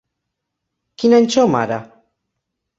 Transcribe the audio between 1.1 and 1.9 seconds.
any som, ara?